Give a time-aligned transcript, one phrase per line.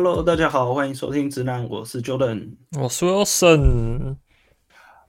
[0.00, 2.50] Hello，大家好，欢迎收听直男，我是 Jordan，
[2.80, 4.14] 我是 Wilson。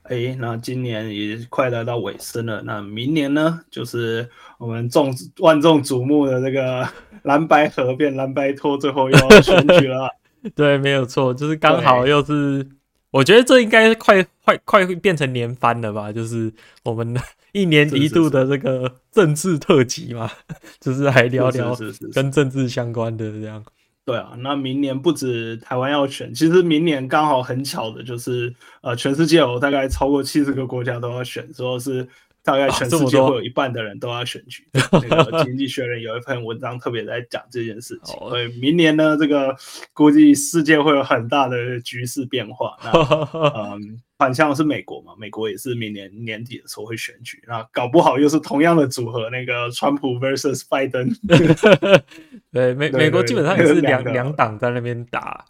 [0.02, 6.90] 哎，那今年也快来到尾声了，那明年呢，就是我们众万众瞩目的这个
[7.22, 10.10] 蓝白合变蓝白拖最后又要选举了。
[10.56, 12.68] 对，没有错，就是刚好又是，
[13.12, 16.12] 我觉得这应该快快快会变成年番了吧？
[16.12, 16.52] 就是
[16.84, 17.16] 我们
[17.54, 21.78] 一年一度的这个政治特辑嘛，是是是就是来聊聊
[22.12, 23.64] 跟政治相关的这样。
[24.10, 32.08] 对啊，那明年不止台湾要选，其实明年刚好很巧的就是，呃，全世界有大概超过七十个国家都要选，说是
[32.44, 34.68] 大概全世界会有一半的人都要选举。
[34.74, 38.18] 啊、那个《经济学人》有一篇文章特别在讲这件事情。
[38.18, 39.56] 所以明年呢，这个
[39.94, 42.76] 估计世界会有很大的局势变化。
[42.84, 42.92] 那
[43.78, 44.02] 嗯。
[44.20, 45.14] 反向是美国嘛？
[45.18, 51.10] 美国也是明年年底的时候会选举，那搞不好又是同样的组合，那个川普 versus 拜登。
[52.52, 55.46] 对，美美国基本上也是两两党在那边打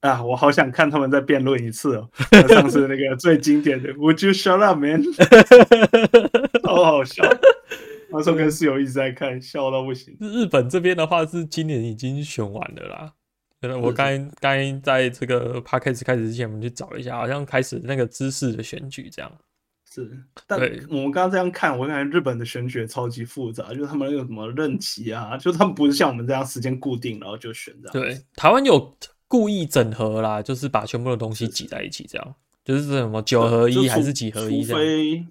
[0.00, 0.22] 啊！
[0.24, 2.08] 我好想看他们再辩论一次哦。
[2.48, 5.04] 上次那个最经典的 “Would you shut up, man？”
[6.64, 7.22] 好好笑。
[8.12, 10.16] 那时候跟室友一直在看，笑到不行。
[10.18, 13.12] 日本这边的话是今年已经选完了啦。
[13.62, 19.30] 我刚刚在这个 podcast 开始之前，我们去找一下，好像开始那个知识的选举这样。
[19.92, 20.08] 是，
[20.46, 20.58] 但
[20.88, 27.92] 我们刚刚这样看，我感觉日本的选举超级复杂，就是他们那个什么任期啊，就他们不是像我们这样时间固定，然后就选这样。
[27.92, 35.26] 对，台湾有故意整合啦，就是把全部的东西挤在一起，这样，就是什么九合一还是几合一这样。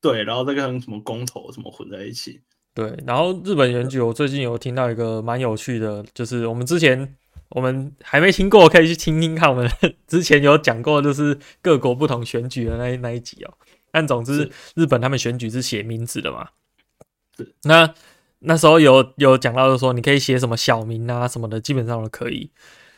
[0.00, 2.40] 对，然后再跟什么公投什么混在一起。
[2.74, 7.14] 对，然后日本选举，我最近有听到一个蛮有趣的，就是我们之前。
[7.50, 9.48] 我们还没听过，可以去听听看。
[9.48, 9.70] 我们
[10.08, 13.54] 之前有讲过，就是各国不同选举的那那一集哦。
[13.92, 16.48] 但总之，日本他们选举是写名字的嘛。
[17.36, 17.54] 是。
[17.62, 17.94] 那
[18.40, 22.50] 那时候有有讲到，就是说你可以写什么小名啊什么的，基本上都可以。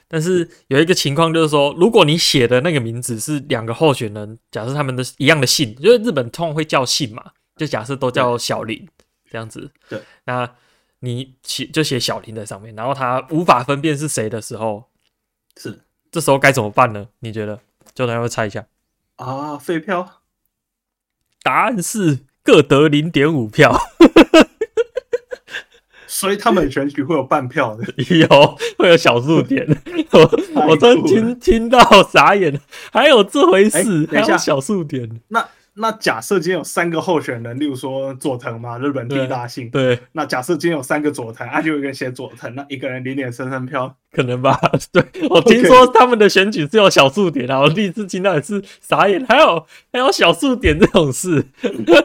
[0.08, 8.88] 但是有一个情况就是说，如果你写的那个名字是两个候选人，假设他们的一样的姓，就是日本通常会叫姓嘛，就假设都叫小林
[9.30, 9.70] 这样子。
[9.90, 10.00] 对。
[10.24, 10.50] 那。
[11.00, 14.84] 你写就写小林在上面，然后他无法分辨是谁的时候，
[15.56, 17.08] 是这时候该怎么办呢？
[17.20, 17.60] 你觉得？
[17.94, 18.66] 就大家会猜一下
[19.16, 20.22] 啊，废票？
[21.42, 23.76] 答案是各得零点五票，
[26.06, 27.84] 所以他们选举会有半票的，
[28.14, 29.66] 有会有小数点。
[30.12, 32.60] 我我真听听到傻眼，
[32.92, 33.78] 还有这回事？
[33.78, 35.48] 欸、等一下，小数点那。
[35.80, 39.70] 那假设今天有三个候选人，例如说佐藤嘛，日本第一大姓。
[39.70, 39.98] 对。
[40.12, 44.58] 那假设今天有三个佐藤，啊，就有一个人写佐藤，那一个人零点三三票，可能吧？
[44.92, 51.46] 对，我听说他们的选举是有小数点啊，我第一次听到也是傻眼，还有还有小数点这种事。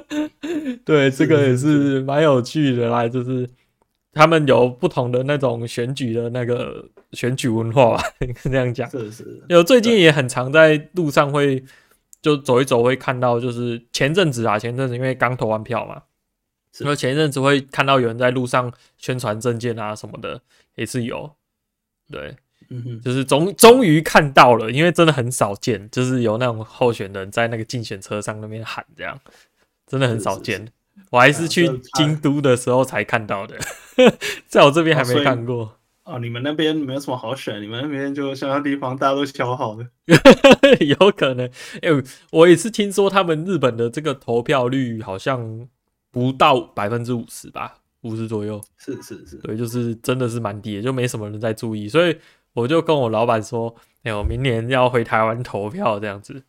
[0.85, 3.49] 对，这个也是蛮有趣的啦，就是
[4.13, 8.03] 他们有不同的那种选举的那个选举文化吧，
[8.43, 8.89] 这样讲。
[8.91, 9.43] 是是。
[9.49, 11.63] 有最近也很常在路上会。
[12.23, 16.01] 就走一走会看到，就是前阵子啊，前阵子因为刚投完票嘛，
[16.71, 20.41] 所以前一阵子会看到有人在路上宣传证件啊什么的，
[20.75, 21.35] 也是有，
[22.09, 22.35] 对，
[22.69, 29.19] 嗯哼，就是终终于看到了，因为真的很少见，就是有那种候选人在那个竞选车上那边喊这样，
[29.85, 33.59] 真的很少见，是是是，我还是去京都的时候才看到的，
[34.47, 35.77] 在我这边还没看过。
[36.05, 39.87] 哦，你们那边没有什么好选，你们那边就乡下地方，大家都挑好的，
[40.85, 41.47] 有可能。
[41.75, 45.65] 哎、欸，我也是听说他们日本的这个投票率好像
[46.11, 48.61] 不到百分之五十吧，五十左右。
[48.77, 51.87] 是是是，对，就是真的是蛮低的，就没什么人在注意。
[51.87, 52.17] 所以
[52.53, 56.43] 我就跟我老板说，哎、欸，我明年要回台湾投票这样子。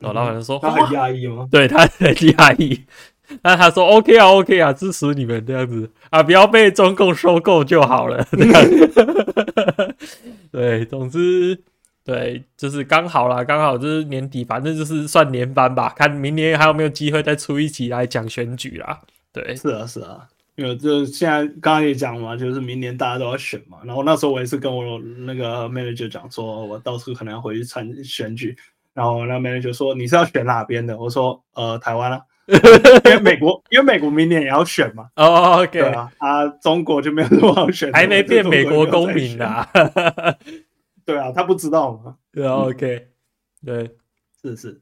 [0.00, 1.48] 我老板就说，他很压抑吗？
[1.50, 2.84] 对，他很压抑。
[3.42, 8.26] 那他说 OK 啊，OK 啊，支持你们这样子啊，不要被中共收购就好了。
[8.30, 9.94] 这 样
[10.52, 11.60] 对，总之
[12.04, 19.00] 对，就是刚好啦，刚好就是年底，反正就是算年班吧，看明年还有没有机会再出一集来讲选举啦。
[19.32, 23.78] 对，是啊，是啊，因为就现在刚刚也讲嘛，就是明年大家都要选嘛。
[23.84, 28.56] 然后那时候我也是跟我那个 manager 讲说，我到时候可能要回去参选举。
[28.94, 30.96] 然后那 manager 说，你是要选哪边的？
[30.96, 32.20] 我说呃，台湾啊。
[33.04, 35.08] 因为美国，因为美国明年也要选嘛。
[35.16, 35.24] 哦、
[35.56, 39.68] oh,，OK，对啊，啊，中国就没有那么好选，还没变美国公民啊。
[41.04, 42.16] 对啊，他不知道嘛。
[42.32, 43.08] 对啊，OK，
[43.64, 43.96] 对，
[44.40, 44.80] 是是，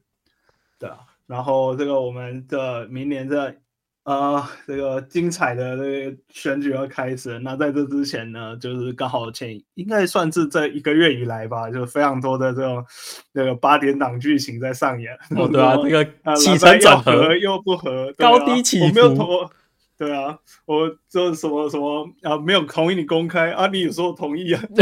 [0.79, 0.99] 对啊。
[1.27, 3.55] 然后这个我们的明年的。
[4.05, 7.39] 啊、呃，这个精彩的这个选举要开始。
[7.39, 12.85] 那在这之前呢，就是刚好前应该算是这一个月以来吧，就非常多的这种
[13.33, 15.11] 那个八点档剧情在上演。
[15.35, 16.05] 哦，对啊，这个
[16.35, 18.85] 起承转合又不合，高低起伏。
[18.85, 19.49] 我没有投，
[19.97, 24.61] 对啊，我就什么什么啊，没有同意你公开啊，你有时候同意啊，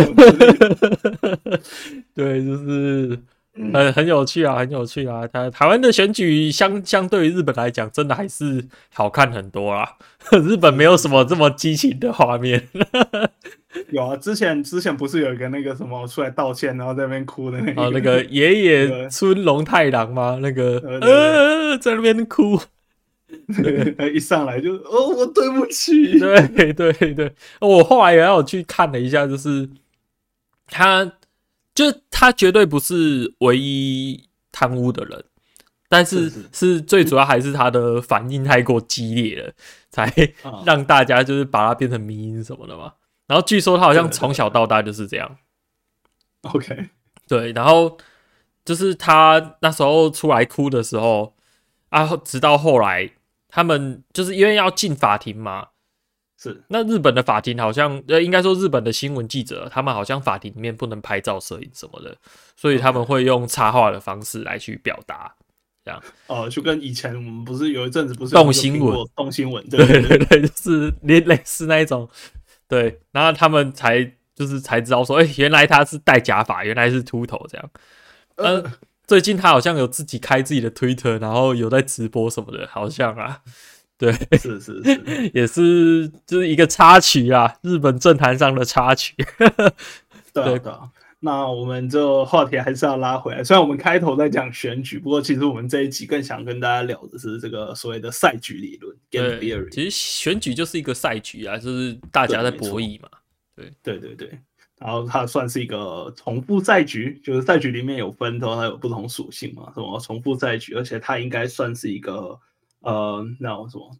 [2.13, 3.17] 对，就是
[3.55, 5.27] 很很有趣啊，很有趣啊。
[5.27, 9.97] 台台湾的选举相相对于日本来讲，真的还是好看很多啦。
[10.44, 12.67] 日本没有什么这么激情的画面。
[13.89, 20.39] 有啊，之前之前不是有一个那个什么出来道歉，然后在那边哭的那个，哦，那个 爷爷村龙太郎吗？
[20.41, 22.59] 那个呃，在那边哭。
[24.13, 26.19] 一上来就哦，我对不起。
[26.19, 29.67] 对对对，我后来也有去看了一下，就是
[30.67, 31.11] 他，
[31.73, 35.23] 就他绝对不是唯一贪污的人，
[35.89, 39.53] 但是是，是，是最主要还是他的反应太过激烈了，
[39.89, 40.11] 才
[40.65, 42.93] 让大家就是把他变成迷因什么的嘛。
[43.27, 45.37] 然后据说他好像从小到大就是这样。
[46.41, 46.89] OK，
[47.27, 47.97] 对，然后
[48.65, 51.35] 就是他那时候出来哭的时候
[51.89, 53.11] 啊，直到后来。
[53.55, 55.67] 他们就是因为要进法庭嘛，
[56.43, 56.61] 是。
[56.67, 62.15] 那日本的法庭好像，呃，应该说日本的新闻记者，他们好像法庭里面不能拍照、摄影什么的，
[62.57, 65.33] 所以他们会用插画的方式来去表达，
[65.85, 66.03] 这样。
[66.27, 72.09] 哦，就跟以前我们不是有一阵子不是动新闻，动新闻，对对对，对，就是类类似那一种，
[72.67, 74.03] 对，然后他们才
[74.35, 77.69] 就是才知道说，哎、欸，原来他是戴假发，原来是秃头这样，
[78.35, 78.71] 嗯、呃。
[79.05, 83.41] 最近他好像有自己开自己的推特，然后有在直播什么的，好像啊，
[84.03, 89.15] 对，是 是是， 也是就是一个插曲啊，日本政坛上的插曲。
[90.33, 90.89] 对的，
[91.19, 93.41] 那我们就话题还是要拉回来。
[93.41, 99.69] 虽然我们开头在讲选举，不过其实我们这一集更想跟大家聊的是这个所谓的赛局理论 （game theory）。
[99.69, 103.07] 其实选举就是一个赛局啊，就是大家在博弈嘛。
[103.55, 104.38] 对对对对。
[104.79, 112.38] 然后它算是一个重复赛局，就是赛局里面有分，它有不同属性嘛，什么重复赛局，而且它应该算是一个
[112.83, 113.97] 呃，那种什么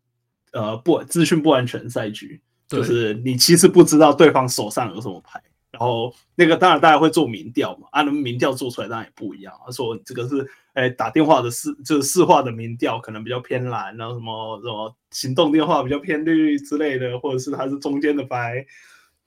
[0.52, 5.42] 呃不资讯不完全赛局，就是你其实不知道对方手上有什么牌，
[5.72, 18.66] 然后那个当然大家会做民调嘛，啊，那民调做出来当然也不一样，他说这个是哎打电话的市就是市话的民调可能比较偏蓝，然后什么什么行动电话比较偏绿之类的，或者是它是中间的白。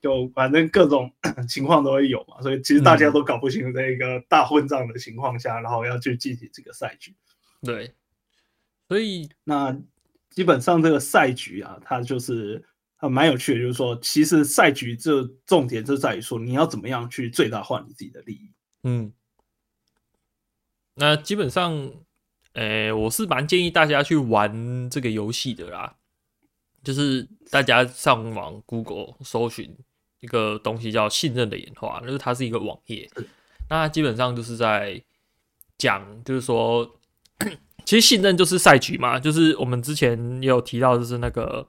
[0.03, 1.11] 就反正各种
[1.49, 7.13] 情况都会有嘛，所以其实大家都搞不清楚这一个大混账的情况下，嗯、然后要去进行这个赛局。
[7.63, 7.93] 对，
[8.89, 9.77] 所以那
[10.31, 12.65] 基本上这个赛局啊，它就是
[12.97, 18.51] 还蛮有趣的，就是说，其实赛局这重点就在于说，你要怎么样去最大化你自己的利益。
[18.83, 19.13] 嗯，
[20.95, 21.73] 那基本上，
[22.53, 25.97] 诶、欸，我是蛮建议大家去玩这个游戏的啦。
[26.85, 29.77] 就是大家上网 Google 搜寻
[30.21, 33.11] 一个东西叫信任的演化，就是它是一个网页，
[33.69, 35.03] 那基本上就是在
[35.77, 36.89] 讲，就是说，
[37.87, 41.67] 其实信任就是赛局嘛，就是我们之前也有提到，就是那个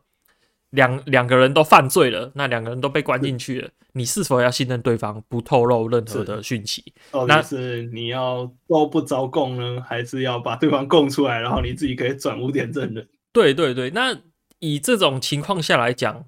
[0.71, 6.83] 两两个人都犯罪了，那两个人都被关进去了，你是否要信任对方，不透露任何的讯息？
[7.25, 13.07] 那是你要都不招供呢，还是要把对方供出来，然后你自己可以转污点证人？
[13.31, 14.17] 对对对，那。
[14.59, 16.25] 以这种情况下来讲，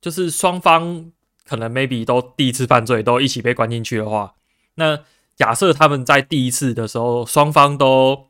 [0.00, 1.10] 就是双方
[1.44, 4.34] 可能 maybe 都第一次犯罪，都一起被关进去的话，
[4.76, 5.00] 那
[5.34, 8.28] 假设他们在第一次的时候双方都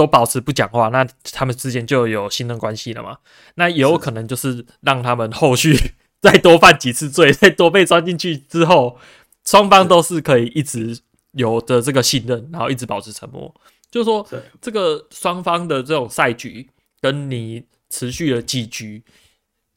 [0.00, 3.18] 都保持不讲话，那他们之间就有信任关系了嘛？
[3.56, 5.76] 那也有可能就是让他们后续
[6.22, 8.98] 再多犯几次罪，再多被抓进去之后，
[9.44, 10.98] 双方都是可以一直
[11.32, 13.54] 有的这个信任，然后一直保持沉默。
[13.90, 14.26] 就是说，
[14.60, 16.68] 这个双方的这种赛局
[17.00, 17.64] 跟你。
[17.92, 19.02] 持续了几局，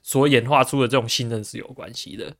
[0.03, 2.31] 所演化出的这种信任是有关系的。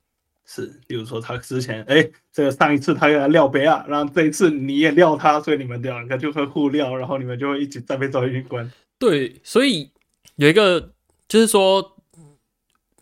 [0.55, 8.71] 是，比如说他之前，哎、欸，这个上一次他给他撂杯啊，然后这一次你也撂他，所以你们两个就会互撂，然后你们就会一起再被抓进去关。
[8.99, 9.89] 对，所以
[10.35, 10.91] 有一个
[11.27, 11.97] 就是说，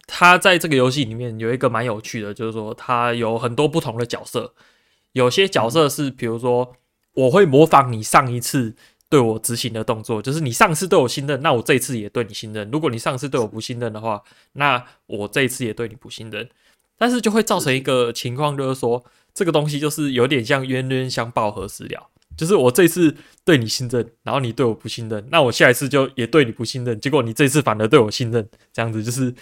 [0.08, 4.53] 他在这个游戏里面有一个蛮有趣的，就是说他有很多不同的角色，
[5.12, 6.74] 有些角色是，比如说
[7.13, 8.75] 我会模仿你上一次。
[9.12, 12.72] 对我执行的动作，就是你上次对我信任，那我这一次也对你信任。
[12.72, 16.50] 如果你上次对我不信任的话，那我这一次也对你不信任。
[17.01, 19.03] 但是就会造成一个情况，就是说
[19.34, 22.12] 这个东西就是有点像冤冤相报何时了。
[22.38, 27.01] 就是我这次对你信任，然后你对我不信任，那我下一次就也对你不信任。
[27.01, 29.34] 结果你这次反而对我信任，这样子就是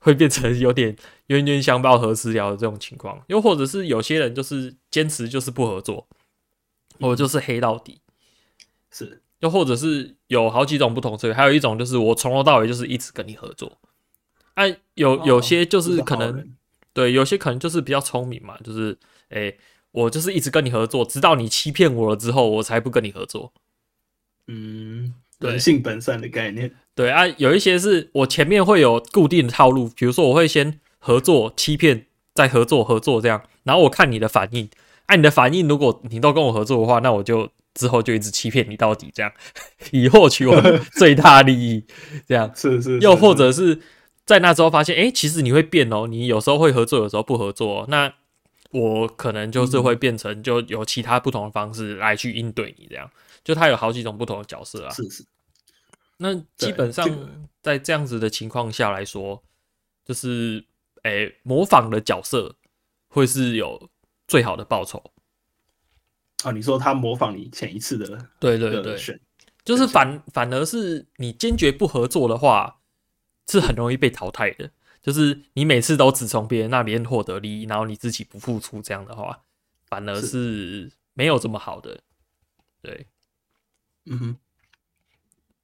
[0.00, 0.96] 会变成有点
[1.28, 3.22] 冤冤相报何时了的这种情况。
[3.28, 6.08] 又或者是有些人就是坚持就是不合作，
[6.98, 8.00] 我就是黑到底。
[8.90, 13.78] 是，又或者是有好几种不同策略，还有一种就是我从头到尾就是一直跟你合作。
[14.54, 16.44] 哎、啊，有有些就是可能、哦、
[16.96, 18.96] 对，有些可能就是比较聪明嘛，就是
[19.28, 19.58] 诶、欸，
[19.92, 23.52] 我就是一直跟你合作，直到你欺骗我了之后，我才不跟你合作。
[24.46, 26.72] 嗯，人性本善的概念。
[26.94, 34.70] 对啊，有一些是我前面会有固定的套路，比如说我会先合作、欺骗，再合作、合作这样，然后我看你的反应，
[35.04, 39.30] 按、啊、你的反应，如果你都跟我合作的话，那我就之后就一直欺骗你到底，这样
[39.92, 40.58] 以获取我
[40.96, 41.84] 最大利益。
[42.26, 43.78] 这样是，是是，又或者是
[44.26, 48.12] 在那之后发现，哎，其实你会变哦，你有时候会合作，有时候不合作，那
[48.72, 53.08] 我可能就是会变成就有其他不同的方式来去应对你，这样
[53.44, 54.90] 就他有好几种不同的角色啊。
[54.90, 55.24] 是是。
[56.18, 57.08] 那基本上
[57.62, 59.42] 在这样子的情况下来说，
[60.04, 60.64] 就是
[61.04, 62.56] 诶，模仿的角色
[63.06, 63.88] 会是有
[64.26, 65.12] 最好的报酬。
[66.42, 68.98] 啊，你说他模仿你前一次的，对对对，
[69.64, 72.75] 就是反反而是你坚决不合作的话，
[73.48, 74.70] 是很容易被淘汰的。
[75.02, 79.40] 就是你每次都只从别人那边获得利益，然后你自己不付出，这样的话，
[79.86, 82.00] 反而是没有这么好的。
[82.82, 83.06] 对，
[84.06, 84.36] 嗯哼。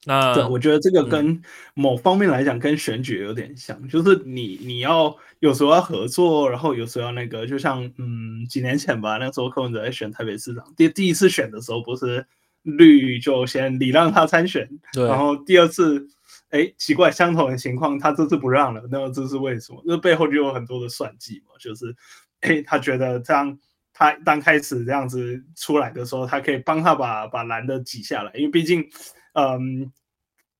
[0.04, 1.40] 那对，我觉得这个跟
[1.74, 12.26] 某方面来讲，跟选举有点像，嗯、就是你你要有时候要合作，然后有时候要那个，就像嗯几年前吧，那时候柯文哲在选台北市长，第第一次选的时候，不是
[12.62, 16.08] 绿就先礼让他参选，然后第二次，
[16.52, 19.82] 哎，奇怪，相同的情况，他这次不让了，那么这是为什么？
[19.85, 21.94] 那背后就有很多的算计嘛，就是
[22.40, 23.59] 哎，他觉得这样，
[23.92, 28.88] 他刚开始这样子出来的时候，他可以帮他把把蓝的挤下来，因为毕竟。
[29.35, 29.90] 嗯，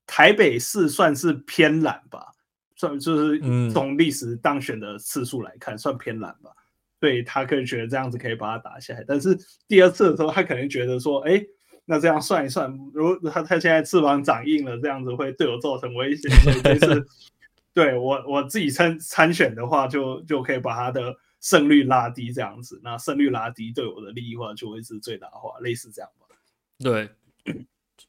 [0.07, 2.33] 台北市算是偏蓝吧，
[2.75, 6.49] 算就是从历史当选的次数来看，算偏蓝吧。
[6.99, 9.05] 所以他可以觉得这样子可以把他打下来。
[9.07, 11.39] 但是第二次的时候，他可能觉得说，哎，
[11.85, 16.29] 那这样算一算，如果他他现在翅膀长硬了，这样子会对我造成威胁。
[16.29, 17.05] 所以这次
[17.73, 22.79] 对我我自己参参选的话，就就可以把他的胜率拉低，这样子。
[22.83, 26.35] 那胜率拉低，对我的利益话就会是最大化，类似这样吧。
[26.79, 27.09] 对。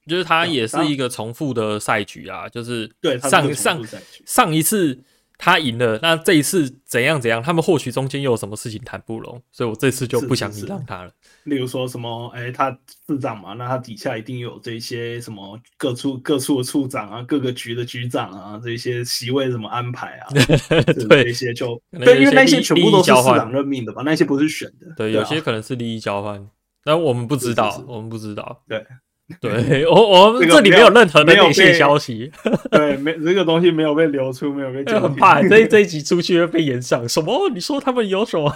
[0.06, 3.82] 就是它也是一个重复的赛局啊，就是对上上
[4.26, 5.02] 上一次
[5.36, 11.10] 他赢了，那这一次怎样怎样，他们或许中间又有什么事情谈不拢，所以我这次就不想礼让他了。
[11.44, 12.70] 例如说什么，哎，他
[13.06, 20.28] 市长嘛，那他底下一定有这些什么各处各处的处长啊，各个局的局长啊，这些席位怎么安排啊？
[21.08, 24.94] 对，这些就对，因为那些全部都是市长任命的吧，那些不是选的。
[24.96, 26.48] 对，有些可能是利益交换，
[26.84, 28.62] 但我们不知道，我们不知道。
[28.68, 28.86] 对。
[29.40, 32.30] 对我，我们这里没有任何的内线消息。
[32.70, 34.84] 对，没这个东西没有被流出，没有被。
[35.00, 37.08] 很怕这这一集出去会被延上。
[37.08, 37.48] 什么？
[37.48, 38.54] 你说他们有什么？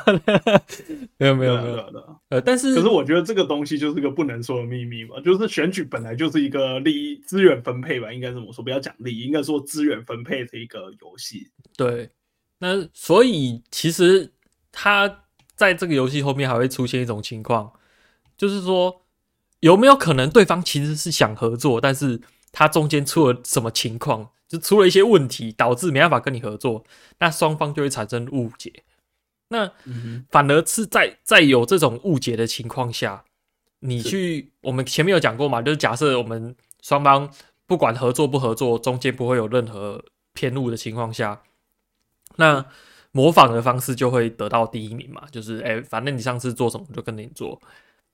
[1.17, 2.05] 没有，没有，没有的。
[2.29, 5.19] 呃，但是，可是我觉得这个东西就是个不能说的秘密嘛。
[5.25, 11.49] 就是选举本来就是一个利益资源分配吧，应该这么说，不要讲利益，应该说资源分配的一个游戏。
[11.79, 12.11] 对，
[12.59, 14.31] 那所以其实
[14.71, 15.23] 他
[15.55, 17.73] 在这个游戏后面还会出现一种情况，
[18.37, 19.01] 就是说。
[19.61, 22.21] 有没有可能对方其实是想合作，但是
[22.53, 26.85] 他中间出了什么情况，就出了一些问题，导致没办法跟你合作，
[27.19, 28.85] 那双方就会产生误解。
[29.49, 29.69] 那
[30.31, 33.25] 反而是在在有这种误解的情况下，
[33.81, 37.29] 你去我们前面有讲过嘛，就是假设我们双方
[37.67, 41.43] 不管合作不合作，中间不会有任何偏误的情况下，
[42.37, 42.65] 那
[43.11, 47.61] 模仿的方式就会得到第一名嘛，就是哎，反正你上次做什么就跟着你做，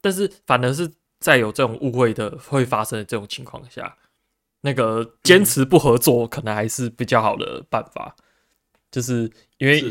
[0.00, 0.90] 但是反而是。
[1.24, 3.96] 在有这种误会的会发生的这种情况下，
[4.60, 8.14] 那个坚持不合作可能还是比较好的办法，
[8.90, 9.82] 就是因为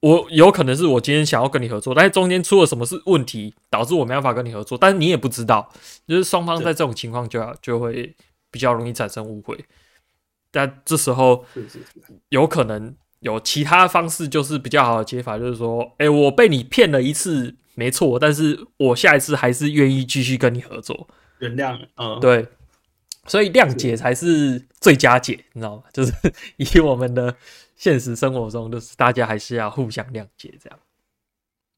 [0.00, 5.72] 我有可能是我今天想要跟你合作，但是中间出了什么事问题，导致我没办法跟你合作，但是你也不知道，
[6.08, 8.12] 就是双方在这种情况就要就会
[8.50, 9.64] 比较容易产生误会，
[10.50, 11.46] 但这时候
[12.30, 17.54] 有可能有其他方式，就是比较好的解法，就是说，哎，我被你骗了一次。
[17.74, 21.08] 没错，但是我下一次还是愿意继续跟你合作，
[21.38, 22.46] 原谅，嗯，对，
[23.26, 25.84] 所以谅解才是最佳解，你知道吗？
[25.94, 26.12] 就是
[26.56, 27.34] 以我们的
[27.76, 30.78] 现实生活中，就是大家还是要互相谅解，这样。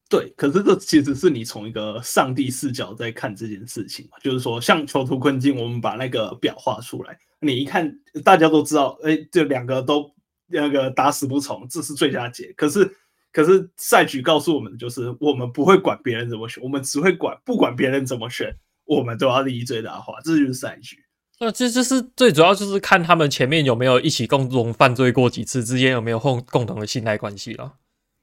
[0.08, 10.12] 对，可是这其实是你从一个上帝视角在看这件事情嘛，就是说，像囚徒困境，我们把那个表画出来，你一看，大家都知道，哎，这两个都
[10.48, 12.96] 那个打死不从，这是最佳解，可是。
[13.32, 20.98] 可是赛局告诉我们，就是我们不会管别人怎么选，我们只会管不管别人怎么选，我们都要利益最大化，这就是赛局。
[21.40, 27.72] 那这就是最主要，就是看他们前面有没有一起共同犯罪过几次，之间有没有共共同的信赖关系了。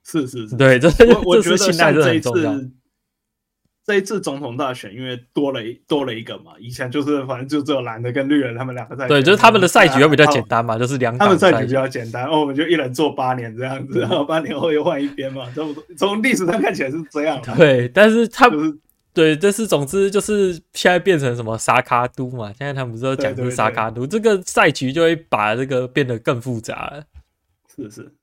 [0.06, 2.72] 是是是，对，这我我觉得像这一次。
[3.90, 9.08] 这一次总统大选，因为多了一多了一个嘛，以前就是反正就只有蓝的跟绿人他们两个在。
[9.08, 11.18] 对，就是他们的赛局又比较简单嘛，就是两。
[11.18, 17.42] 他们赛局比较简单，哦，我们就一人做八年这样子，然后八年后又换一边嘛，从从历史上看起来是这样。
[17.58, 18.80] 对，但是他们
[19.12, 27.04] 对，但是总之就是现在变成什么沙卡都嘛，现在他们不是都讲是沙卡都，这个赛局就会把这个变得更复杂了。
[27.76, 28.14] 是是，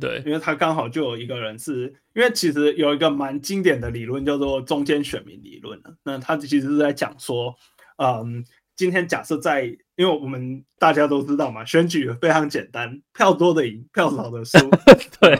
[0.00, 7.54] 对，因为他刚好就有一个人是，因为其实有一个蛮经典的理论叫做中间选民理论，那他其实是在讲说，
[7.96, 8.44] 嗯，
[8.76, 9.64] 今天假设在，
[9.96, 14.58] 因为我们大家都知道嘛，选举非常简单，票多的赢，票少的输。
[15.20, 15.38] 对，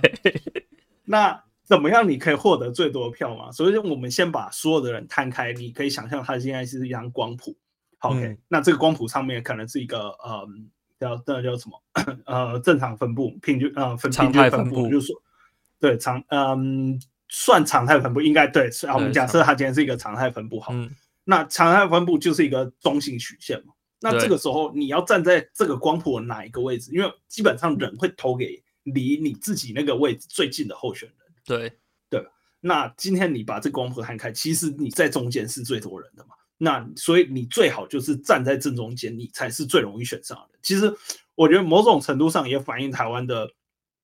[1.05, 1.43] 那。
[1.65, 2.07] 怎么样？
[2.07, 3.51] 你可以获得最多的票嘛？
[3.51, 7.57] 所以，我们先把所有的人摊开，你可以想象他现在是一张光谱。
[8.01, 10.47] OK，、嗯、那这个光谱上面可能是一个呃，
[11.03, 11.83] 叫那叫什么？
[12.27, 15.23] 呃，正常分布，平均呃分平均分布，就是说
[15.81, 18.71] 对常嗯算常态分布应该对。
[18.95, 20.89] 我们假设它今天是一个常态分布，好，嗯、
[21.25, 23.75] 那常态分布就是一个中性曲线嘛。
[24.01, 26.93] 那这个时候你要站在这个光谱的哪一个位置？
[26.93, 31.19] 因为基本上人会投给离你自己那个位置最近的候选人。
[31.45, 31.73] 对
[32.09, 32.25] 对，
[32.61, 36.35] 那今天你把这光谱摊开，其实你在中间是最多人的嘛。
[36.65, 40.57] 那所以你最好就是站在正中间，你才是最容易选上的。
[40.63, 40.95] 其实
[41.35, 43.51] 我觉得某种程度上也反映台湾的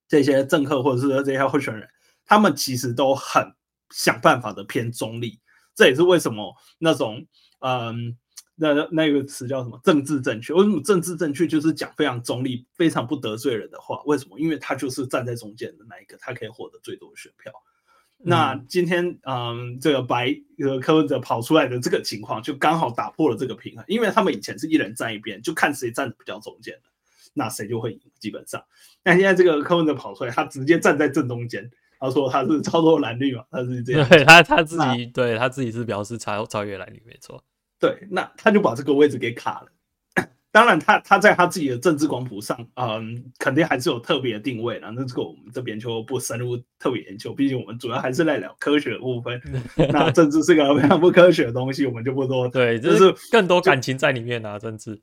[0.08, 1.88] 这些政客或者是这些候选人，
[2.24, 3.54] 他们其实都很
[3.90, 5.38] 想办法的偏中立。
[5.72, 7.24] 这也是为什么那种
[7.60, 8.18] 嗯，
[8.56, 10.52] 那那个词叫什么政治正确？
[10.52, 14.02] 为什么政治正确就是讲非常中立、非常不得罪人的话？
[14.04, 14.36] 为什么？
[14.40, 17.52] 因为他就是站在中间的那一个，他可以获得最多的选票。
[18.20, 23.84] 嗯、那今天，嗯，这个白呃柯文哲跑出来的这个情况，就刚好打破了这个平衡。
[23.86, 26.90] 因为他们以前是一人站一边，就看谁站的比较中间的，
[27.34, 28.00] 那谁就会赢。
[28.18, 28.62] 基本上，
[29.04, 31.70] 那现在这个柯文哲跑出来，他直接站在正中间，
[32.00, 34.08] 他说他是超脱蓝绿嘛，他是这样。
[34.08, 37.42] 对他他自己对他自己是表示超超越蓝绿，没错。
[37.78, 39.68] 对，那他就把这个位置给卡了。
[40.58, 44.90] 当然他，他他在他自己的政治光谱上，嗯，肯定还是有特别的定位的。
[44.90, 49.40] 那这个我们这边就不深入特别研究，毕竟我们主要还是在聊科学的部分。
[49.92, 52.48] 那政治是个非常不科学的东西，我们就不多。
[52.48, 55.00] 对，就是更多感情在里面啊，政治。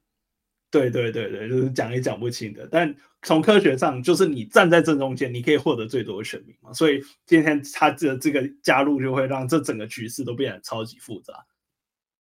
[0.70, 2.68] 对对对对，就是讲也讲不清的。
[2.70, 6.74] 但从科学上，就是你站在正中间，你可以获得最多的选民嘛。
[6.74, 11.34] 所以今天他的这个加入，就会让这整个局势都变得超级复杂。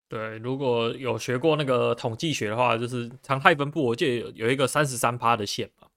[0.07, 5.87] 对，如果有学过那个统计学的话，就是常态分布，我记得有有一个三十三趴的线嘛，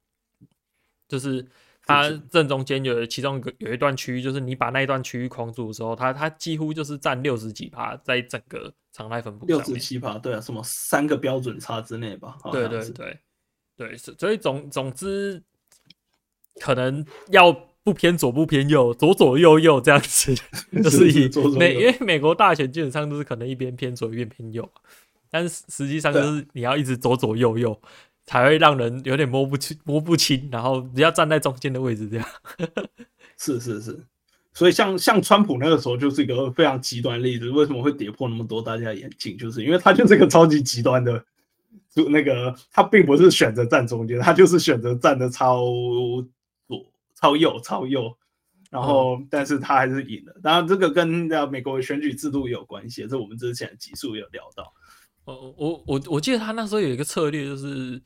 [1.06, 1.46] 就是
[1.84, 12.38] 它正中间有其中一个有一段区域，就是你把那一段区域框住的时候，它它几乎就是占六十几趴，在整个常态分布六十七趴，对啊，什么三个标准差之内吧？
[12.50, 13.18] 对对对
[13.76, 15.42] 对，所以总总之
[16.60, 17.68] 可能要。
[17.88, 20.34] 不偏左不偏右，左左右右这样子，
[20.84, 24.68] 就是以美， 因为美国大选基本上都是可能一边偏左一边偏右，
[25.30, 27.80] 但是实际上就是你要一直左左右右，
[28.26, 32.26] 才会让人有点摸不清 摸不清，然后你要站在中间的位置这样。
[33.38, 33.98] 是是是，
[34.52, 39.38] 所以像像川普那个时候就是一个非常极端例子，为什么会跌破那么多大家的眼镜？
[39.38, 41.24] 就是因为他就是一个超级极端的，
[41.94, 45.64] 就那个他并不是选择站中间，他就是选择站的超。
[47.20, 48.16] 超右，超右，
[48.70, 50.32] 然后，但是他还是赢了。
[50.40, 51.08] 当然，这个跟
[51.50, 54.72] 美国的选举制度有关系，这我们之前的集数有聊到。
[55.24, 58.00] 我我我我记得他那时候有一个策略，就是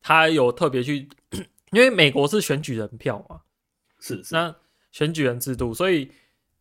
[0.00, 1.08] 他有特别去，
[1.72, 3.40] 因为美国是选举人票嘛，
[3.98, 4.54] 是，是那
[4.92, 6.12] 选举人制度，所以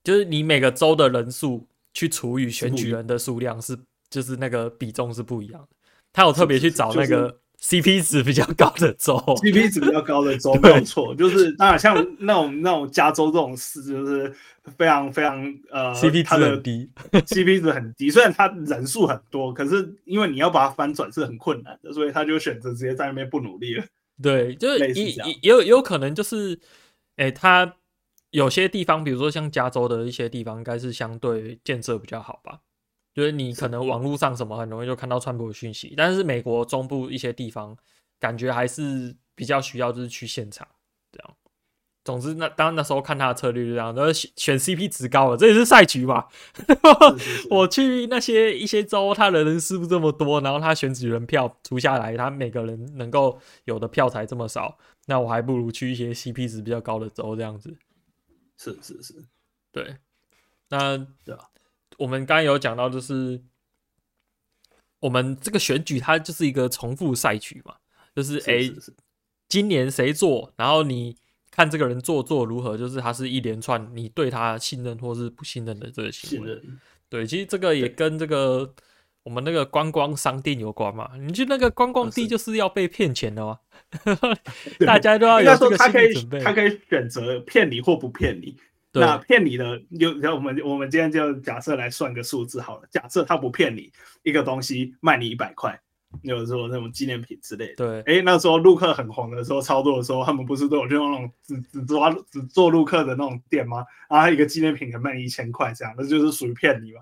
[0.04, 3.80] 就是你每个州的人数去除以选举人的数量是，是
[4.10, 5.68] 就是那个比重是不一样的。
[6.12, 7.40] 他有特别去找那个。
[7.64, 14.36] CP 值比较高的州，CP 值比较高的州 没有错，就是当然像那种那种加州这种事，就是
[14.76, 18.12] 非常非常呃，CP 值很低，CP 值很低。
[18.12, 23.86] 虽然他人数很多，可是因为你要把它翻转是很困难的，所以他就选择直接在那边不努力了。
[24.22, 26.60] 对，就是也也有有可能就是，
[27.16, 27.76] 哎、欸，他
[28.32, 32.60] 有些地方，比如说像加州的一些地方，应该是相对建设比较好吧。
[33.14, 37.78] 就是你可能网络上什么很容易就看到川普的讯息，但是美国中部一些地方
[38.20, 40.68] 感觉还是比较需要就是去现场
[41.12, 41.36] 这样。
[42.04, 46.26] 总之那当那时候看他的策略就这样，然后选 CP 值高了，这也是赛局嘛。
[47.50, 57.74] 我去那些一些州，他的人是不是这么多，然后他选举人票除下来，他每个人能够有的票才这么少，那我还不如去一些 CP 值比较高的州这样子。
[58.58, 59.26] 是是是，
[59.72, 59.96] 对，
[60.68, 61.48] 那对啊。
[61.98, 63.42] 我们刚刚有讲到，就是
[65.00, 67.76] 我们这个选举它就是一个重复赛局嘛，
[68.16, 68.72] 就是哎，
[69.50, 71.16] 今年谁做，然后你
[71.52, 76.62] 看这个人做做如何，就是他是一连串你对他信任或是不信任的这个行为。
[77.10, 78.74] 对，其实这个也跟这个
[79.22, 81.12] 我们那个观光商店有关嘛。
[81.20, 83.60] 你去那个观光地就是要被骗钱的嘛？
[84.84, 86.40] 大家都要有这个心理准备。
[86.40, 88.58] 他可以选择骗你或不骗你。
[88.94, 92.88] 那骗你的，就我们我们今天就假设来算个数字好了。
[92.92, 95.82] 假设他不骗你，一个东西卖你一百块，
[96.22, 98.04] 有时候那种纪念品之类的。
[98.04, 103.84] 对，哎，那时候陆客很红的时候，操作的时候，他们不是都有就那种只只抓只做陆客的那种店吗？
[104.08, 107.02] 然后一个纪念品可能卖你一千块，这样，那就是属于骗你嘛。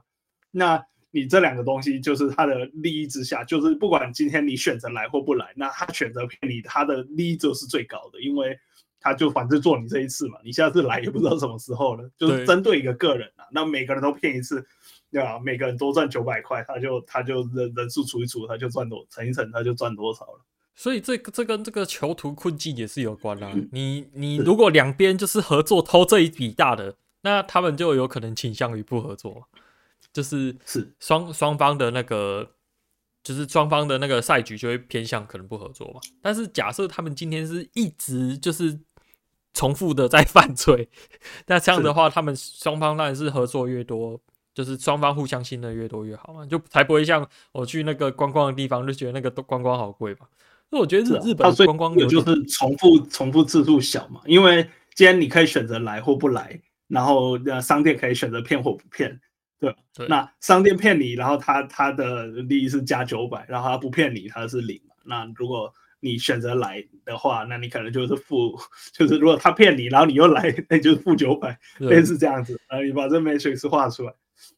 [0.52, 8.58] 那你这两个东西就是他的利益之下，就是不管今天你选择来或不来，那他选择骗你，他的利益就是最高的，因为。
[9.02, 14.64] 他就反正做你这一次嘛，你下次来也不知道什么时候了，就是针对一个个人啊，那每个人都骗一次，
[15.12, 15.40] 对吧？
[15.40, 20.46] 每个人多赚九百块，他就他就人人数除一除，他就赚多乘一乘，他就赚多少了。
[20.76, 23.54] 所以这这跟这个囚徒困境也是有关啦、啊。
[23.72, 29.48] 你你如果两边就是合作偷这一笔大的，那他们就有可能倾向于不合作，
[30.14, 32.52] 就是是双双方的那个。
[33.24, 38.80] 就是双方的那个赛局就会偏向可能不合作嘛，但是假设他们今天是一直就是
[39.54, 40.90] 重复的在 犯罪，
[41.48, 44.20] 那这样的话，他们双方当然是合作越多，
[44.54, 50.28] 就是双方互相信任越多越好嘛，就才不会像我去那个观光的地方就觉得那个观光好贵嘛。
[50.70, 59.20] 那我觉得日日本观光有就是重复重复次数小嘛，因为既然你可以选择来或不来，然后呃商店可以选择骗或不骗。
[59.60, 64.82] 对，对，那商店骗你，然后他他的利益是加九百，然后他不骗你，他是零。
[65.04, 68.60] 那如果你选择来的话，那你可能就是负，
[68.92, 72.60] 就是如果他骗你，然后你又来，那就是负九百，类似这样子。
[72.68, 74.14] 呃，你把这 matrix 画出来，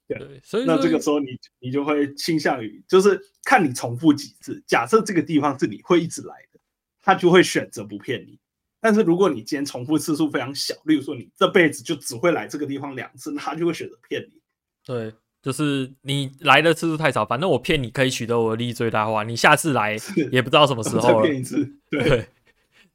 [0.07, 4.63] 对，对，所以那这个时候你你就会倾向于，就是看你重复几次。
[4.65, 6.59] 假设这个地方是你会一直来的，
[7.01, 8.39] 他就会选择不骗你。
[8.79, 14.41] 但是如果你今天重复次数非常小，例如说你这辈子就只会来这个地方两次，那他就会选择骗你。
[14.85, 19.23] 对，就是你来的次数太少，反正我骗你可以取得我的利益最大化。
[19.23, 19.97] 你下次来
[20.31, 21.27] 也不知道什么时候了。
[21.27, 22.29] 骗一次，对。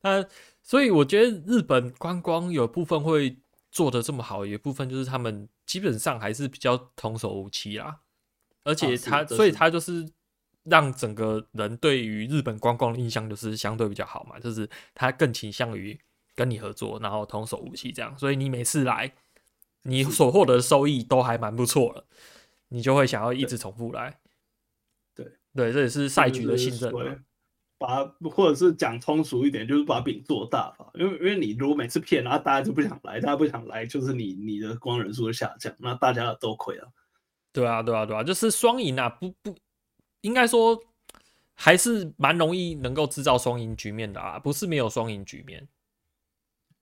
[0.01, 0.25] 那
[0.63, 3.37] 所以我觉得日本观光有部分会
[3.71, 8.01] 做的这么好，有一部分就是他们基本上还是比较童叟无欺啦。
[8.65, 10.09] 而且他，啊、所以他就是
[10.65, 16.01] 让整个人对于日本观光的印象就是相对比较好嘛，就是他更倾向于
[16.35, 18.19] 跟你合作，然后童叟无欺这样。
[18.19, 19.13] 所以你每次来。
[19.83, 22.05] 你所获得的收益都还蛮不错了，
[22.69, 24.19] 你就会想要一直重复来。
[25.15, 27.25] 对对，这也是赛局的信任。
[27.81, 30.91] 把或者是讲通俗一点，就是把饼做大吧。
[30.95, 36.93] 因为因为你如果每次骗，然后大家就不想来，大家不想来，就是你你的光人数会下降，那大家都亏了。
[37.53, 39.09] 对啊，对啊，对啊，就是双赢啊！
[39.09, 39.57] 不不，
[40.23, 40.77] 应该说
[41.55, 45.69] 还是蛮容易能够制造双赢局面的啊，不是没有双赢局面。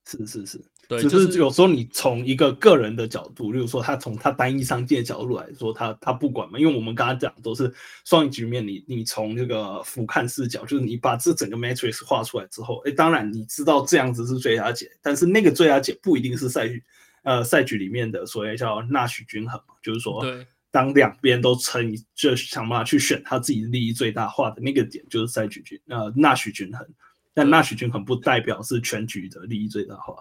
[0.07, 7.73] 是是是，对，只是有时候你从一个个人的角度，例如说他从他单一商界的角度来说，他他不管嘛，因为我们刚刚讲都是
[8.05, 16.83] 双赢局面，你你从这个俯瞰视角，就是你把这整个 matrix 画出来之后，哎，当然你知道这样子是最佳解，但是那个最佳解不一定是赛局，
[17.25, 26.87] 呃，赛局里面的所谓叫纳许均衡嘛，就是说，对，当两边都成，就想办法去选他自己利益最大化的那个点，就是赛局均呃纳许均衡。
[27.35, 30.15] 但纳许均衡不代表是全局的利益最大化。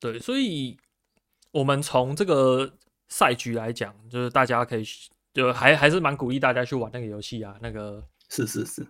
[0.00, 0.76] 对，所以
[1.52, 2.72] 我们从这个
[3.08, 4.82] 赛局来讲，就是大家可以
[5.32, 7.56] 就还还是蛮鼓励大家去玩那个游戏啊。
[7.60, 8.86] 那个是是是，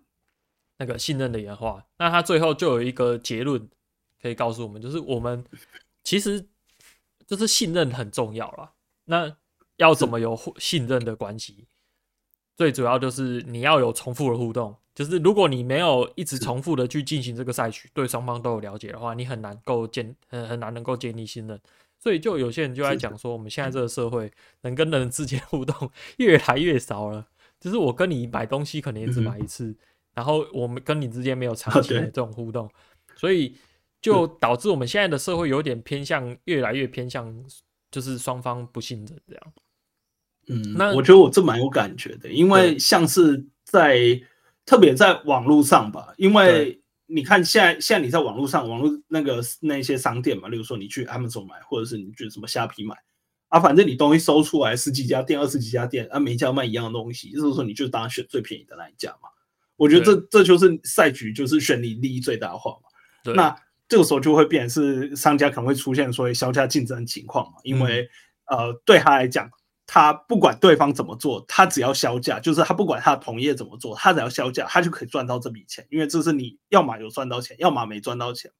[0.78, 1.84] 那个信任的演化。
[1.98, 3.68] 那他最后就有一个结论
[4.22, 5.44] 可以告诉我们，就是我们
[6.04, 6.48] 其实
[7.26, 8.72] 就是信任很重要了。
[9.04, 9.36] 那
[9.76, 11.66] 要怎么有信任的关系？
[12.56, 14.76] 最主要就是你要有重复的互动。
[15.00, 21.58] 就是如果你没有一直重复的去进行这个赛局，对双方都有了解的话，你很难够建很很难能够建立信任。
[21.98, 27.26] 所以就有些人就在讲说，我们现在这个社会能跟人之间互动越来越少了。
[27.58, 29.74] 就是我跟你买东西可能也只买一次，
[30.12, 32.70] 然后我们跟你之间没有长期的这种互动，
[33.16, 33.56] 所以
[34.02, 37.42] 就导致我们现在的社会有点偏向越来越偏向
[37.90, 39.52] 就是双方不信任这样。
[40.48, 44.20] 嗯，那我觉得我这蛮有感觉的，因为像是在。
[44.70, 52.94] 特别在网络上吧，因为你看现在现在你在网络上，网络那个那些商店嘛，例如说你去 Amazon 买，或者是你去什么虾皮买
[53.48, 59.28] 啊，反正你东西搜出来十几家店、二十几家店啊，每一家卖一样的东西，就是说你就当然选最便宜的那一家嘛。
[59.74, 63.32] 我觉得这这就是赛局，就是选你利益最大化嘛。
[63.34, 63.52] 那
[63.88, 68.08] 这个时候就会变成是商家可能会出现所谓削价竞争情况嘛，因为、
[68.44, 69.50] 嗯、呃对他来讲。
[69.92, 78.52] 他不管对方怎么做，他只要销价，就是他不管他的同业怎么做，他只要销价，他就可以赚到这笔钱，因为这是你要么有赚到钱，要么没赚到钱。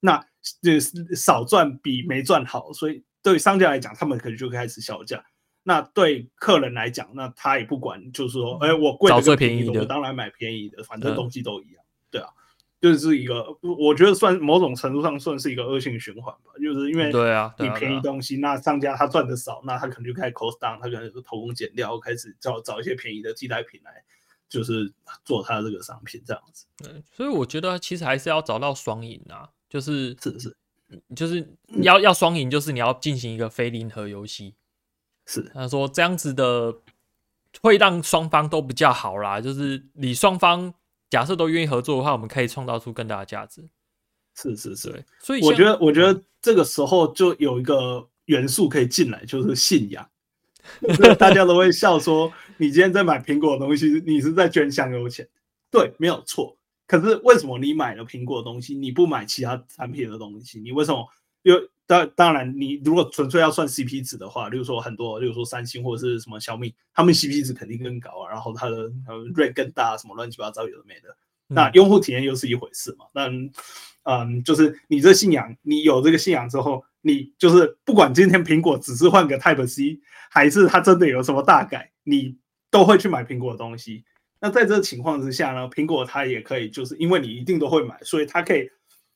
[0.00, 0.22] 那
[0.62, 5.24] 就是少赚比没赚好，所以对商家来讲，他们可能就开始销价。
[5.62, 12.28] 那对客人来讲，那他也不管，就是说，哎，我贵的最便宜的，我当然买便宜的，反正东西都一样，对啊，
[12.84, 16.52] 就是一个，我觉得算某种程度上算是一个恶性循环吧。
[16.62, 24.04] 就是因为对啊，你便宜东西，那商家他赚的少，那他可能就开始 cost down，他可能就偷工减料，开始找找一些便宜的替代品来，
[24.50, 24.92] 就是
[25.24, 26.66] 做他这个商品这样子。
[26.76, 30.56] 对，所以我觉得其实还是要找到双赢啊，就是是是，
[31.16, 34.56] 就是要要双赢，就是你要进行一个非零和游戏。
[35.24, 36.74] 是，他说这样子的
[37.62, 40.74] 会让双方都比较好啦，就是你双方。
[41.10, 43.68] 假设都愿意合作的话，我们可以创造出更大的价值。
[44.36, 50.08] 是是是，所以我觉得，我觉得这个时候就有一个元素可以进来，就是信仰。
[51.18, 55.28] 大家都会笑说，你今天在买苹果的东西，你是在捐香油钱。
[55.70, 56.56] 对，没有错。
[56.86, 60.58] 可是为什么你买了苹果的东西，你不买其他产品的东西？
[60.60, 61.06] 你为什么？
[61.42, 71.14] 因为当当然，你如果纯粹要算 CP 值的话，例如说很多，例如说三星或者是什么小米，他们 CP 值肯定更高啊，然后它的呃 rate 更大，什么乱七八糟有的没的。
[71.46, 73.04] 那用户体验又是一回事嘛？
[73.12, 73.28] 那
[74.04, 82.36] 嗯，就是你这信仰，你有这个信仰之后，你就是不管今天苹果只是换个 Type C，还是它真的有什么大改，你
[82.70, 84.04] 都会去买苹果的东西。
[84.40, 88.70] 那在这个情况之下呢，苹果它也可以，就是因为你一定都会买，所以它可以。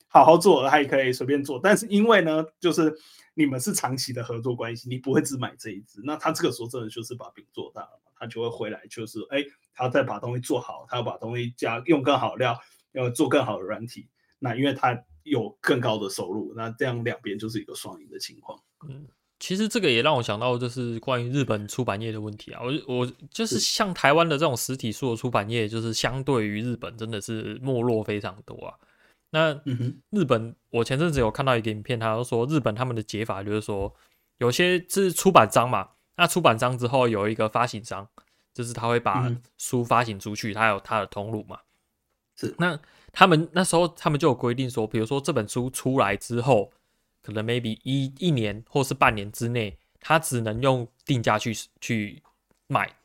[0.08, 2.92] 好好做，他也可以随便做，但是因为呢，就是
[3.34, 9.44] 你们是长期的合作关系，你不会只买这一支，那他这个时候真的就是把饼做大了，他就会回来，就是哎，
[9.74, 12.58] 他再把东西做好，他要把东西加用更好料，
[12.92, 18.58] 要做更好的软体，那因为他有更高的收入，那这样两边就是一个双赢的情况。
[18.88, 19.06] 嗯，
[19.38, 28.74] 其实这个也让我想到，就是关于日本出版业的问题啊，我我就是像台湾的这种实体书的出版业，就是相对于日本真的是没落非常多啊。
[29.30, 29.52] 那
[30.10, 33.94] 日本，我前阵子有看到一个影片，他就说日本他们的解法就是说，
[34.38, 38.08] 有些是出版商嘛，那出版商之后有一个发行商，
[38.54, 41.60] 就是他会把书发行出去，他有他的通路嘛。
[42.36, 42.80] 是，那
[43.12, 46.72] 他们那时候他们就有规定说，比如说这本书出来之后，
[47.22, 52.22] 可能 maybe 一一年或是半年之内，他只能用定价去去
[52.66, 52.96] 卖，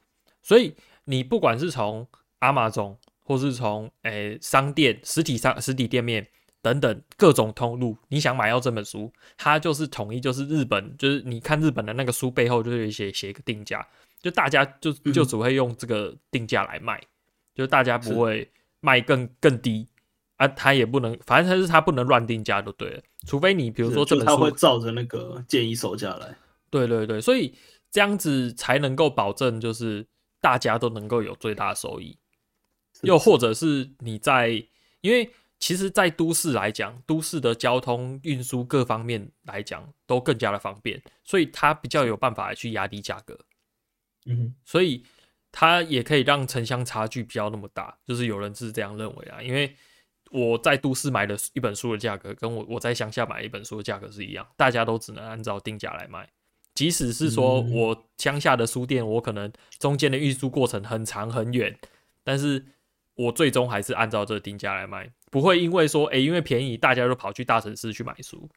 [0.42, 2.08] 所以你不管是从
[2.40, 2.96] Amazon。
[3.24, 6.28] 或是从诶、欸、商店、实体商、实体店面
[6.62, 13.86] 等等各种通路，你想买到这本书，它就是统一，就是日本，就是你看日本的那个书背后就是写写一个定价，
[14.22, 17.08] 就大家就就只会用这个定价来卖，嗯、
[17.56, 19.88] 就大家不会卖更更低
[20.38, 26.38] 啊，他也不能，反正他是他不能乱定价就对了，除非你比如说这本书，他会照着那个建议售价来，
[26.70, 27.54] 对对对，所以
[27.92, 30.08] 这样子才能够保证就是
[30.40, 32.18] 大家都能够有最大的收益。
[33.04, 34.50] 又或者是你在，
[35.02, 43.40] 因为其实，在都市来讲，都市的交通运输各方面来讲都更加的方便，所以它比较有办法去压低价格。
[44.26, 45.06] 嗯，所以
[45.54, 49.42] 它也可以让城乡差距不要那么大，就是有人是这样认为啊。
[49.42, 49.74] 因为
[50.32, 56.30] 我在都市买的一本书的价格，跟我我在乡下买一本书的价格是一样，大家都只能按照定价来卖。
[56.76, 61.78] 即使是说我乡下的书店，我可能中间的运输过程很长很远，
[62.24, 62.66] 但是。
[63.16, 68.50] 我最终还是按照这个定价来卖，不会因为说，哎、欸，因为便宜，大家都跑去大城市去买书。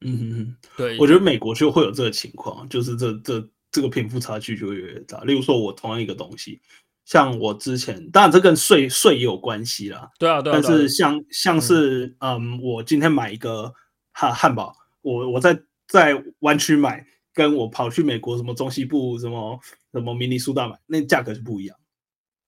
[0.00, 5.22] 嗯哼哼，对，我觉得美国就会有这个情况，就是这这这个贫富差距就会越来越大。
[5.24, 6.60] 例如说，我同样一个东西，
[7.04, 10.10] 像我之前，当然这跟税税也有关系啦。
[10.18, 10.60] 对啊，对啊。
[10.60, 13.72] 但是像像是，嗯，我今天买一个
[14.12, 15.58] 汉汉堡，我我在
[15.88, 19.58] 在湾区买，跟我跑去美国什么中西部什么
[19.92, 21.76] 什么明尼苏达买，那价格是不一样。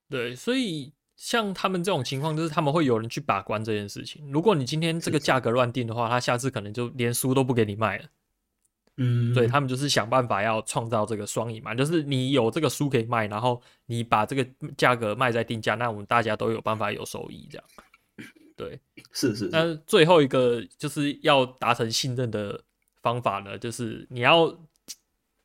[0.09, 0.93] 对，所以。
[1.17, 4.23] 像他们这种情况，就是他们会有人去把关这件事情。
[4.31, 8.05] 如果你今天这个价格乱定的话，他下次可能就连书都不给你卖了。
[8.99, 17.67] 嗯，对，他们就是想办法要创造这个双赢嘛，就是你有这个书可以卖，然后你把这个价格卖在定价，那我们大家都有办法有收益，这样。
[18.55, 18.79] 对，
[19.13, 19.49] 是是，是。
[19.51, 22.63] 那最后一个就是要达成信任的
[23.03, 24.55] 方法呢，就是你要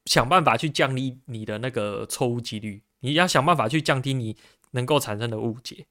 [0.06, 4.36] 想办法去降低你的那个错误几率，你要想办法去降低你。
[4.72, 5.86] 能够产生的误解，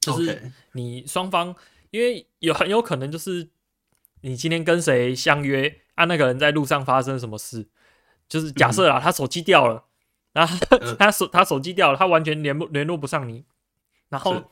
[0.00, 1.54] 就是你双方，
[1.90, 3.48] 因为有很有可能就是
[4.22, 7.68] 你今天跟谁相约，啊，那个人在路上发生什么事，
[8.28, 9.84] 就是假设啊，他手机掉了，
[10.32, 10.56] 然后
[10.98, 13.44] 他手他手机掉了，他完全联不联络不上你，
[14.08, 14.50] 然后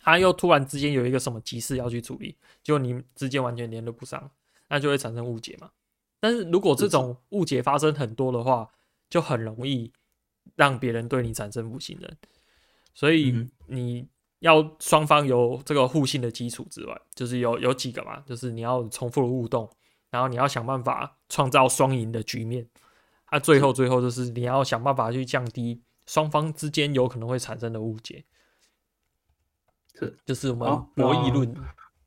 [0.00, 4.30] 他又突然之间有一个什么急事要去处理，就你之间完全联络不上，
[4.68, 5.70] 那就会产生误解嘛。
[6.18, 8.70] 但是如果这种误解发生很多的话，
[9.08, 9.92] 就很容易。
[10.56, 12.16] 让别人对你产生不信任，
[12.94, 14.06] 所以你
[14.40, 19.70] 要双方有这个互信的基础之外，就是有有几个嘛，就是你要重复的互动，
[20.10, 22.68] 然后你要想办法创造双赢的局面，
[23.26, 28.24] 啊，最后最后就是你要想办法去降低双方之间有可能会产生的误解。
[29.94, 30.18] 是。
[30.26, 31.54] 就是我们博弈论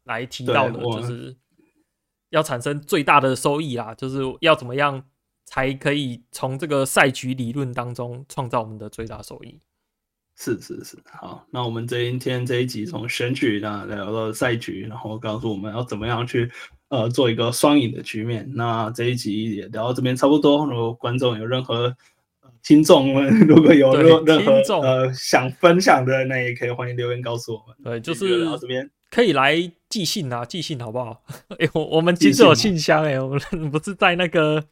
[0.03, 1.35] 来提到的，就是
[2.29, 5.03] 要产生最大的收益啦，就是要怎么样
[5.45, 9.59] 才可以从这个赛局理论当中创造我们的最大收益。
[10.37, 16.51] 是是是，好，那我们今天这一集从选举呢聊到赛局，然后告诉我们要怎么样去
[16.89, 18.45] 呃做一个双赢的局面。
[18.53, 21.95] 那这一集也聊到这边差不多，如果观众有任何
[22.61, 27.77] 听众们如果有任任何呃想分享的，那也可以欢迎留言告诉我们。
[27.81, 29.55] 对，就是聊这边可以来
[29.87, 31.23] 寄信啊，寄信好不好？
[31.59, 34.65] 哎、欸，我我们其实有信箱哎、欸，我们不是在那个。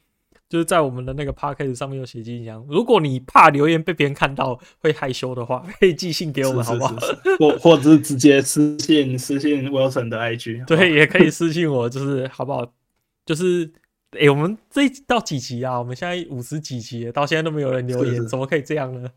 [0.54, 6.96] 就是在我们的那个 podcast 上面有写信箱，如果你怕留言被别人看到会害羞的话，可以寄信给我们，好不好？
[7.00, 12.72] 是是是是或或者是直接私信私信 Wilson 的 IG，对，也可以私信我，就是好不好？
[13.26, 13.66] 就是
[14.12, 15.80] 哎、欸，我们这到几集啊？
[15.80, 19.10] 我们现在五十几集，到现在都没有人留言，怎么可以这样呢？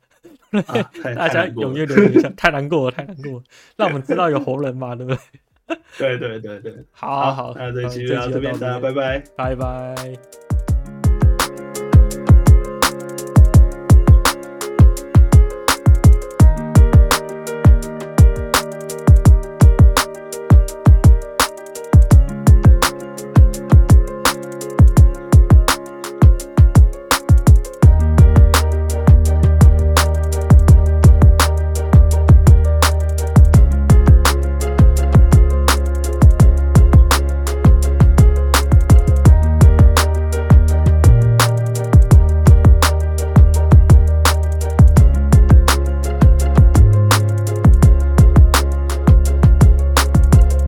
[0.53, 3.43] 啊、 大家踊跃留言一下，太难过了，太难过了，
[3.77, 5.77] 让我们知道有活人嘛，对不对？
[5.99, 10.46] 对对对对，好好好，那这期就到这边，大家拜拜，拜拜。